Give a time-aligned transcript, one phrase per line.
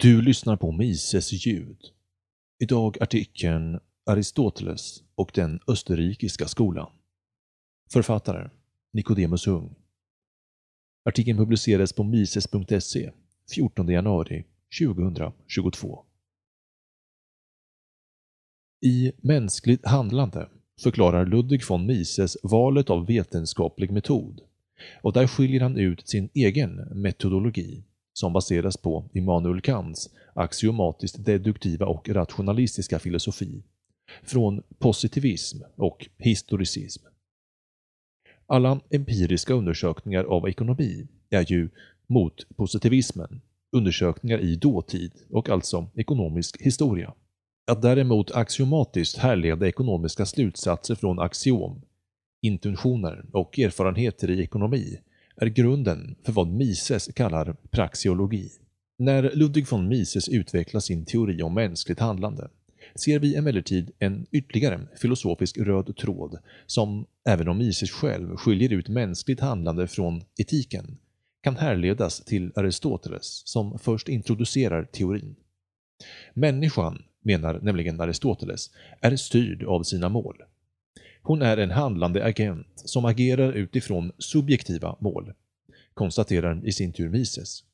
[0.00, 1.78] Du lyssnar på Mises ljud.
[2.58, 6.90] Idag artikeln Aristoteles och den österrikiska skolan.
[7.92, 8.50] Författare
[8.92, 9.74] Nicodemus Ung.
[11.04, 13.12] Artikeln publicerades på mises.se
[13.54, 14.44] 14 januari
[14.80, 16.04] 2022.
[18.80, 20.48] I Mänskligt handlande
[20.82, 24.40] förklarar Ludwig von Mises valet av vetenskaplig metod
[25.02, 27.84] och där skiljer han ut sin egen metodologi
[28.16, 33.62] som baseras på Immanuel Kants axiomatiskt deduktiva och rationalistiska filosofi
[34.22, 37.04] från positivism och historicism.
[38.46, 41.68] Alla empiriska undersökningar av ekonomi är ju
[42.06, 43.40] mot positivismen
[43.72, 47.14] undersökningar i dåtid och alltså ekonomisk historia.
[47.66, 51.82] Att däremot axiomatiskt härleda ekonomiska slutsatser från axiom,
[52.42, 54.98] intentioner och erfarenheter i ekonomi
[55.36, 58.50] är grunden för vad Mises kallar praxiologi.
[58.98, 62.48] När Ludwig von Mises utvecklar sin teori om mänskligt handlande
[62.94, 68.88] ser vi emellertid en ytterligare filosofisk röd tråd som, även om Mises själv skiljer ut
[68.88, 70.98] mänskligt handlande från etiken,
[71.42, 75.36] kan härledas till Aristoteles som först introducerar teorin.
[76.34, 80.42] Människan, menar nämligen Aristoteles, är styrd av sina mål.
[81.26, 85.32] Hon är en handlande agent som agerar utifrån subjektiva mål,
[85.94, 87.64] konstaterar i sin tur Mises.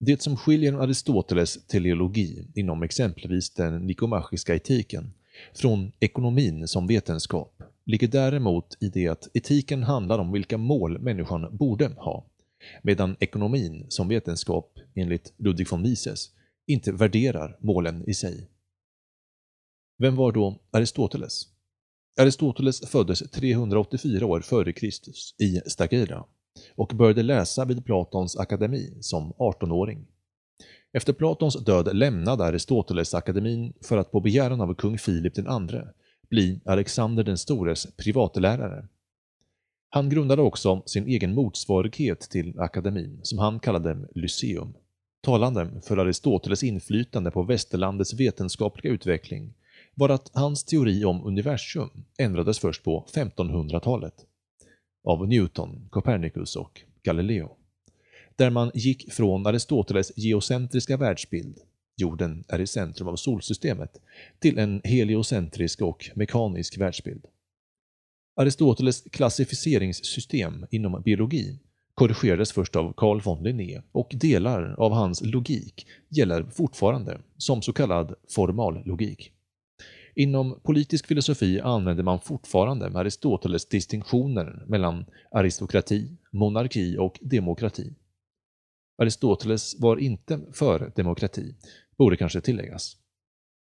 [0.00, 5.12] Det som skiljer Aristoteles teleologi inom exempelvis den nikomachiska etiken
[5.54, 11.56] från ekonomin som vetenskap ligger däremot i det att etiken handlar om vilka mål människan
[11.56, 12.26] borde ha,
[12.82, 16.30] medan ekonomin som vetenskap, enligt Ludwig von Mises,
[16.66, 18.48] inte värderar målen i sig.
[19.98, 21.46] Vem var då Aristoteles?
[22.20, 26.24] Aristoteles föddes 384 år före Kristus i Stagira
[26.74, 30.06] och började läsa vid Platons akademi som 18-åring.
[30.92, 35.44] Efter Platons död lämnade Aristoteles akademin för att på begäran av kung Filip II
[36.30, 38.88] bli Alexander den stores privatlärare.
[39.90, 44.74] Han grundade också sin egen motsvarighet till akademin som han kallade Lyceum.
[45.22, 49.54] Talande för Aristoteles inflytande på västerlandets vetenskapliga utveckling
[50.00, 54.14] var att hans teori om universum ändrades först på 1500-talet
[55.04, 57.56] av Newton, Copernicus och Galileo.
[58.36, 61.58] Där man gick från Aristoteles geocentriska världsbild,
[61.96, 64.00] jorden är i centrum av solsystemet,
[64.38, 67.24] till en heliocentrisk och mekanisk världsbild.
[68.36, 71.58] Aristoteles klassificeringssystem inom biologi
[71.94, 77.72] korrigerades först av Carl von Linné och delar av hans logik gäller fortfarande som så
[77.72, 79.32] kallad formallogik.
[80.14, 87.94] Inom politisk filosofi använder man fortfarande Aristoteles distinktioner mellan aristokrati, monarki och demokrati.
[89.02, 91.54] Aristoteles var inte för demokrati,
[91.98, 92.96] borde kanske tilläggas.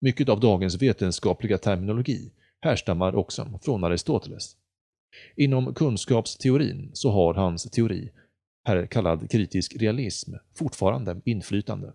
[0.01, 2.31] Mycket av dagens vetenskapliga terminologi
[2.61, 4.55] härstammar också från Aristoteles.
[5.35, 8.11] Inom kunskapsteorin så har hans teori,
[8.67, 11.93] här kallad kritisk realism, fortfarande inflytande.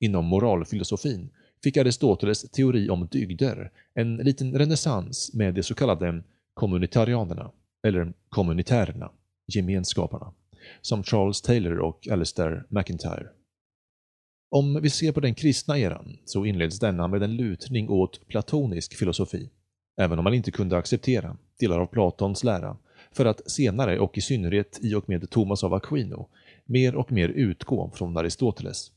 [0.00, 1.30] Inom moralfilosofin
[1.64, 6.22] fick Aristoteles teori om dygder en liten renässans med de så kallade
[6.54, 7.50] kommunitarianerna,
[7.86, 9.10] eller kommunitärerna,
[9.46, 10.32] gemenskaperna,
[10.80, 13.28] som Charles Taylor och Alistair MacIntyre.
[14.50, 18.96] Om vi ser på den kristna eran så inleds denna med en lutning åt platonisk
[18.96, 19.50] filosofi,
[20.00, 22.76] även om man inte kunde acceptera delar av Platons lära,
[23.12, 26.28] för att senare och i synnerhet i och med Thomas av Aquino
[26.64, 28.90] mer och mer utgå från Aristoteles.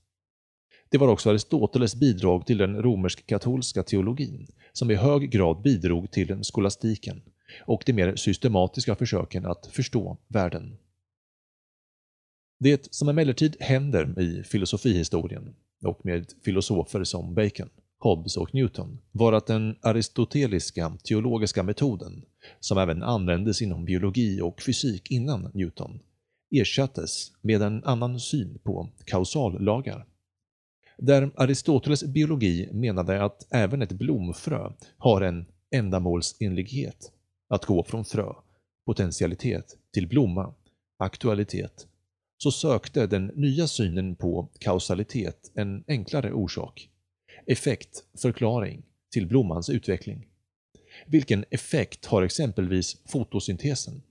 [0.90, 6.28] Det var också Aristoteles bidrag till den romersk-katolska teologin som i hög grad bidrog till
[6.28, 7.22] den skolastiken
[7.66, 10.78] och de mer systematiska försöken att förstå världen.
[12.60, 15.56] Det som emellertid händer i filosofihistorien
[15.86, 17.70] och med filosofer som Bacon,
[18.00, 22.26] Hobbes och Newton var att den aristoteliska teologiska metoden,
[22.60, 26.00] som även användes inom biologi och fysik innan Newton,
[26.52, 30.06] ersattes med en annan syn på kausallagar
[30.98, 37.12] där Aristoteles biologi menade att även ett blomfrö har en ändamålsenlighet,
[37.50, 38.34] att gå från frö,
[38.86, 40.54] potentialitet, till blomma,
[41.00, 41.88] aktualitet,
[42.38, 46.90] så sökte den nya synen på kausalitet en enklare orsak,
[47.46, 50.28] effekt, förklaring, till blommans utveckling.
[51.06, 54.02] Vilken effekt har exempelvis fotosyntesen?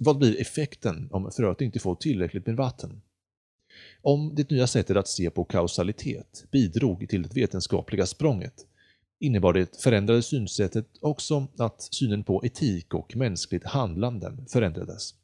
[0.00, 3.02] Vad blir effekten om fröet inte får tillräckligt med vatten?
[4.02, 8.66] Om det nya sättet att se på kausalitet bidrog till det vetenskapliga språnget
[9.20, 15.14] innebar det förändrade synsättet också att synen på etik och mänskligt handlande förändrades.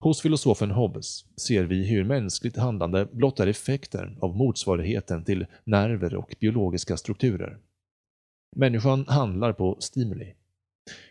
[0.00, 6.34] Hos filosofen Hobbes ser vi hur mänskligt handlande blottar effekter av motsvarigheten till nerver och
[6.40, 7.58] biologiska strukturer.
[8.56, 10.34] Människan handlar på stimuli.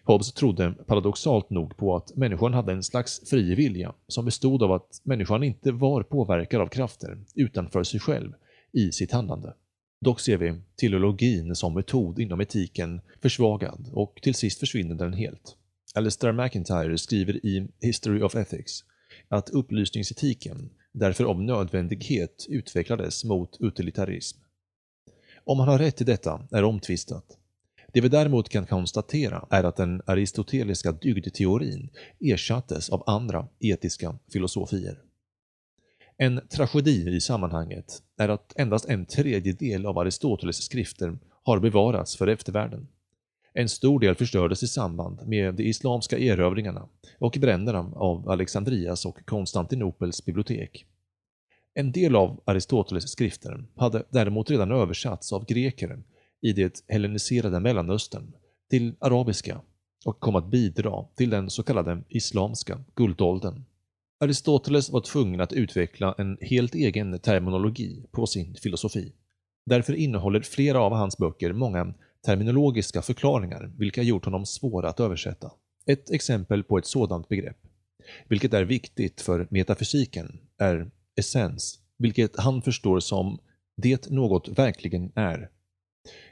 [0.04, 4.72] Hobbes trodde paradoxalt nog på att människan hade en slags fri vilja som bestod av
[4.72, 8.34] att människan inte var påverkad av krafter utanför sig själv
[8.72, 9.54] i sitt handlande.
[10.02, 15.58] Dock ser vi teleologin som metod inom etiken försvagad och till sist försvinner den helt.
[15.96, 18.84] Alistair McIntyre skriver i History of Ethics
[19.28, 24.40] att upplysningsetiken därför av nödvändighet utvecklades mot utilitarism.
[25.44, 27.38] Om han har rätt i detta är omtvistat.
[27.94, 31.90] Det vi däremot kan konstatera är att den aristoteliska dygdteorin
[32.20, 35.00] ersattes av andra etiska filosofier.
[36.18, 42.28] En tragedi i sammanhanget är att endast en tredjedel av Aristoteles skrifter har bevarats för
[42.28, 42.88] eftervärlden.
[43.54, 46.88] En stor del förstördes i samband med de islamska erövringarna
[47.20, 50.86] och bränderna av Alexandrias och Konstantinopels bibliotek.
[51.74, 56.04] En del av Aristoteles skrifter hade däremot redan översatts av greker
[56.42, 58.34] i det helleniserade Mellanöstern
[58.70, 59.62] till arabiska
[60.06, 63.64] och kom att bidra till den så kallade islamska guldåldern.
[64.20, 69.14] Aristoteles var tvungen att utveckla en helt egen terminologi på sin filosofi.
[69.66, 71.94] Därför innehåller flera av hans böcker många
[72.26, 75.52] terminologiska förklaringar vilka gjort honom svåra att översätta.
[75.86, 77.58] Ett exempel på ett sådant begrepp,
[78.28, 83.40] vilket är viktigt för metafysiken, är essens, vilket han förstår som
[83.78, 85.50] det något verkligen är.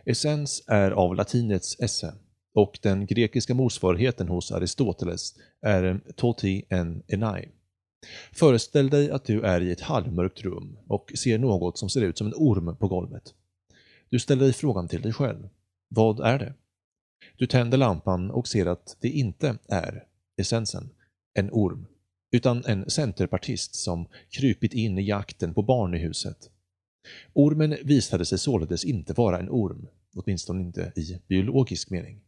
[0.05, 2.13] Essens är av latinets esse
[2.53, 7.49] och den grekiska motsvarigheten hos Aristoteles är toti en enai.
[8.31, 12.17] Föreställ dig att du är i ett halvmörkt rum och ser något som ser ut
[12.17, 13.33] som en orm på golvet.
[14.09, 15.49] Du ställer dig frågan till dig själv.
[15.89, 16.53] Vad är det?
[17.37, 20.03] Du tänder lampan och ser att det inte är
[20.37, 20.89] essensen,
[21.33, 21.87] en orm,
[22.31, 26.49] utan en centerpartist som krypit in i jakten på barn i huset.
[27.33, 32.21] Ormen visade sig således inte vara en orm, åtminstone inte i biologisk mening.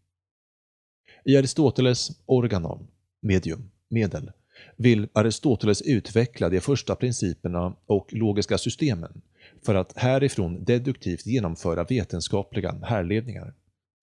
[1.25, 2.87] I Aristoteles organon,
[3.21, 4.31] medium, medel,
[4.77, 9.21] vill Aristoteles utveckla de första principerna och logiska systemen
[9.65, 13.53] för att härifrån deduktivt genomföra vetenskapliga härledningar.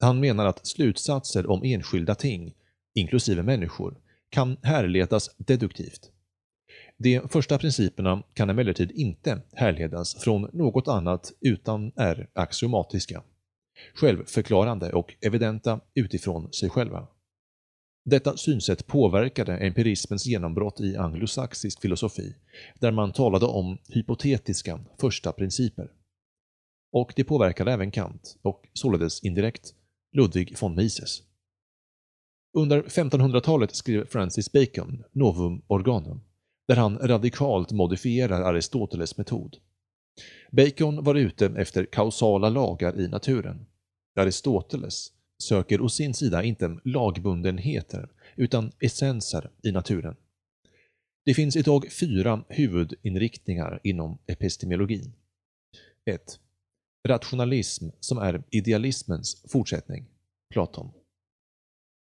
[0.01, 2.55] Han menar att slutsatser om enskilda ting,
[2.95, 3.99] inklusive människor,
[4.31, 6.11] kan härledas deduktivt.
[6.99, 13.23] De första principerna kan emellertid inte härledas från något annat utan är axiomatiska,
[13.95, 17.09] självförklarande och evidenta utifrån sig själva.
[18.05, 22.35] Detta synsätt påverkade empirismens genombrott i anglosaxisk filosofi,
[22.81, 25.91] där man talade om hypotetiska första principer.
[26.93, 29.75] Och det påverkade även Kant, och således indirekt
[30.13, 31.23] Ludwig von Mises.
[32.57, 36.21] Under 1500-talet skrev Francis Bacon Novum Organum,
[36.69, 39.57] där han radikalt modifierar Aristoteles metod.
[40.51, 43.67] Bacon var ute efter kausala lagar i naturen.
[44.21, 50.17] Aristoteles söker å sin sida inte lagbundenheter utan essenser i naturen.
[51.25, 55.13] Det finns idag fyra huvudinriktningar inom epistemologin.
[56.05, 56.41] 1.
[57.09, 60.07] Rationalism som är idealismens fortsättning.
[60.51, 60.91] Platon.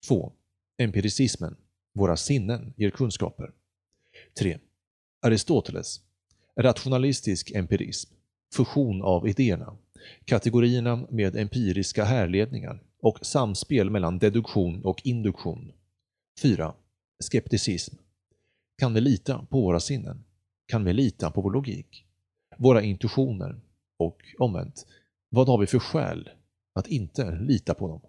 [0.07, 0.31] 2.
[0.77, 1.55] Empiricismen.
[1.93, 3.51] Våra sinnen ger kunskaper.
[4.39, 4.57] 3.
[5.21, 6.01] Aristoteles.
[6.55, 8.13] Rationalistisk empirism.
[8.55, 9.77] Fusion av idéerna.
[10.25, 15.71] Kategorierna med empiriska härledningar och samspel mellan deduktion och induktion.
[16.41, 16.73] 4.
[17.19, 17.95] Skepticism.
[18.77, 20.23] Kan vi lita på våra sinnen?
[20.65, 22.05] Kan vi lita på vår logik?
[22.57, 23.59] Våra intuitioner?
[23.97, 24.85] Och omvänt,
[25.29, 26.29] vad har vi för skäl
[26.73, 28.01] att inte lita på dem?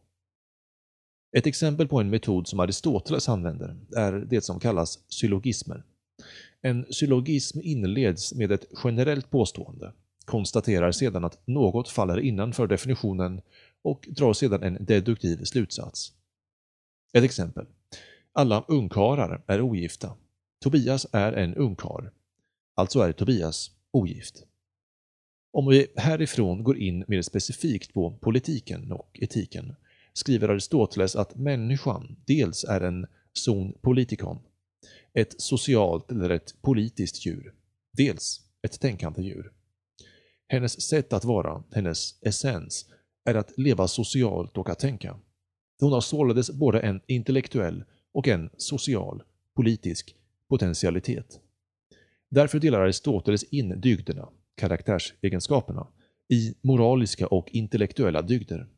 [1.37, 5.85] Ett exempel på en metod som Aristoteles använder är det som kallas syllogismer.
[6.63, 9.93] En syllogism inleds med ett generellt påstående,
[10.25, 13.41] konstaterar sedan att något faller innanför definitionen
[13.83, 16.13] och drar sedan en deduktiv slutsats.
[17.13, 17.67] Ett exempel.
[18.33, 20.13] Alla ungkarlar är ogifta.
[20.61, 22.13] Tobias är en ungkar.
[22.75, 24.45] Alltså är Tobias ogift.
[25.53, 29.75] Om vi härifrån går in mer specifikt på politiken och etiken
[30.13, 34.39] skriver Aristoteles att människan dels är en zon politikon,
[35.15, 37.55] ett socialt eller ett politiskt djur,
[37.93, 39.53] dels ett tänkande djur.
[40.49, 42.87] Hennes sätt att vara, hennes essens,
[43.25, 45.17] är att leva socialt och att tänka.
[45.81, 49.23] Hon har således både en intellektuell och en social,
[49.55, 50.17] politisk
[50.49, 51.41] potentialitet.
[52.31, 55.87] Därför delar Aristoteles in dygderna, karaktärsegenskaperna,
[56.29, 58.69] i moraliska och intellektuella dygder.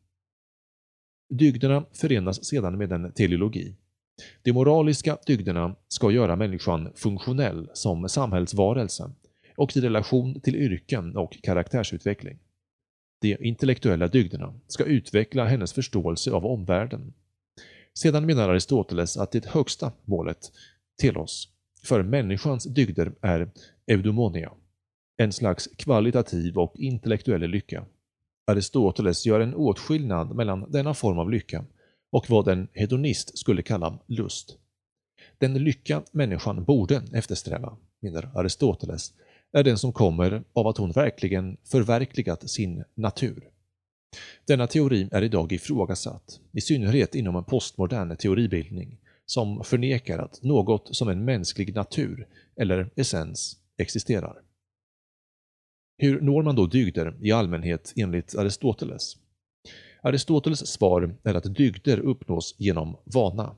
[1.29, 3.77] Dygderna förenas sedan med en teleologi,
[4.43, 9.11] de moraliska dygderna ska göra människan funktionell som samhällsvarelse
[9.57, 12.39] och i relation till yrken och karaktärsutveckling.
[13.21, 17.13] De intellektuella dygderna ska utveckla hennes förståelse av omvärlden.
[17.95, 20.53] Sedan menar Aristoteles att det högsta målet,
[21.01, 21.49] telos,
[21.85, 23.51] för människans dygder är
[23.87, 24.53] eudomonia,
[25.17, 27.85] en slags kvalitativ och intellektuell lycka.
[28.47, 31.65] Aristoteles gör en åtskillnad mellan denna form av lycka
[32.11, 34.57] och vad en hedonist skulle kalla lust.
[35.39, 39.13] Den lycka människan borde eftersträva, menar Aristoteles,
[39.53, 43.51] är den som kommer av att hon verkligen förverkligat sin natur.
[44.45, 50.97] Denna teori är idag ifrågasatt, i synnerhet inom en postmodern teoribildning som förnekar att något
[50.97, 54.43] som en mänsklig natur eller essens existerar.
[55.99, 59.17] Hur når man då dygder i allmänhet enligt Aristoteles?
[60.03, 63.57] Aristoteles svar är att dygder uppnås genom vana.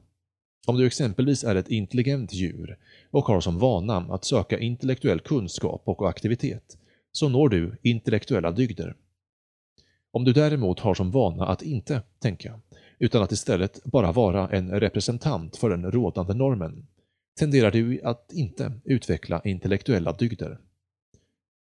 [0.66, 2.78] Om du exempelvis är ett intelligent djur
[3.10, 6.78] och har som vana att söka intellektuell kunskap och aktivitet,
[7.12, 8.96] så når du intellektuella dygder.
[10.10, 12.60] Om du däremot har som vana att inte tänka,
[12.98, 16.86] utan att istället bara vara en representant för den rådande normen,
[17.38, 20.58] tenderar du att inte utveckla intellektuella dygder.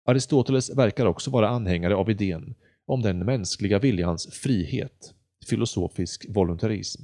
[0.05, 2.55] Aristoteles verkar också vara anhängare av idén
[2.89, 5.13] om den mänskliga viljans frihet,
[5.49, 7.03] filosofisk voluntarism.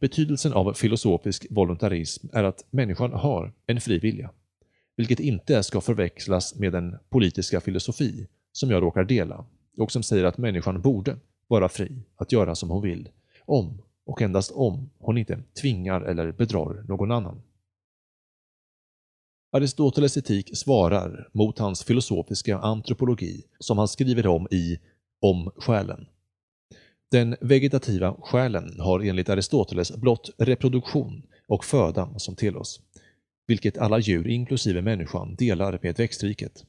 [0.00, 4.30] Betydelsen av filosofisk voluntarism är att människan har en fri vilja,
[4.96, 9.44] vilket inte ska förväxlas med den politiska filosofi som jag råkar dela
[9.78, 11.16] och som säger att människan borde
[11.48, 13.08] vara fri att göra som hon vill,
[13.44, 17.42] om och endast om hon inte tvingar eller bedrar någon annan.
[19.54, 24.78] Aristoteles etik svarar mot hans filosofiska antropologi som han skriver om i
[25.20, 26.06] Om själen.
[27.10, 32.80] Den vegetativa själen har enligt Aristoteles blott reproduktion och föda som telos,
[33.46, 36.64] vilket alla djur inklusive människan delar med växtriket.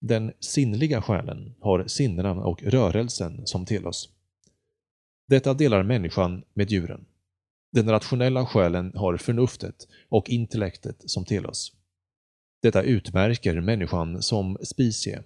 [0.00, 4.08] Den sinnliga själen har sinnena och rörelsen som telos.
[5.28, 7.04] Detta delar människan med djuren.
[7.72, 11.75] Den rationella själen har förnuftet och intellektet som telos.
[12.66, 15.22] Detta utmärker människan som specie.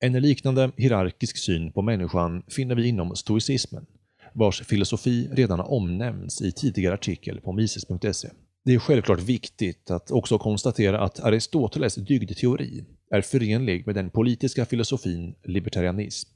[0.00, 3.86] En liknande hierarkisk syn på människan finner vi inom stoicismen,
[4.32, 8.28] vars filosofi redan har omnämnts i tidigare artikel på mises.se.
[8.64, 14.64] Det är självklart viktigt att också konstatera att Aristoteles dygdteori är förenlig med den politiska
[14.64, 16.30] filosofin libertarianism,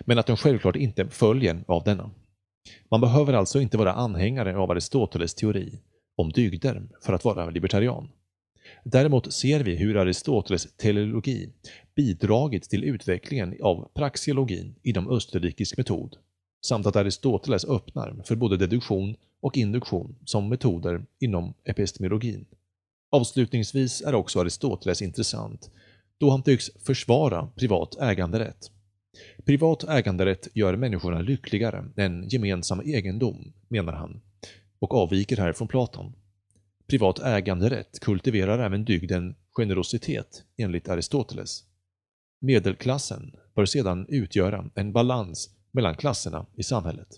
[0.00, 2.10] men att den självklart inte följer av denna.
[2.90, 5.78] Man behöver alltså inte vara anhängare av Aristoteles teori
[6.16, 8.08] om dygder för att vara libertarian.
[8.84, 11.52] Däremot ser vi hur Aristoteles teleologi
[11.96, 16.16] bidragit till utvecklingen av praxeologin inom österrikisk metod,
[16.66, 22.46] samt att Aristoteles öppnar för både deduktion och induktion som metoder inom epistemologin.
[23.10, 25.70] Avslutningsvis är också Aristoteles intressant
[26.18, 28.70] då han tycks försvara privat äganderätt.
[29.44, 34.20] Privat äganderätt gör människorna lyckligare än gemensam egendom, menar han,
[34.78, 36.12] och avviker här från Platon.
[36.90, 41.64] Privat äganderätt kultiverar även dygden generositet enligt Aristoteles.
[42.40, 47.08] Medelklassen bör sedan utgöra en balans mellan klasserna i samhället.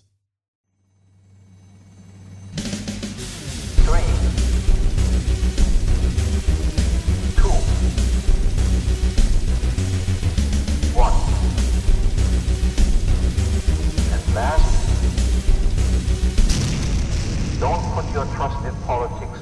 [17.61, 19.40] Don't put your trust in politics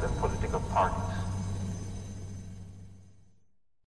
[0.72, 1.09] Pardon.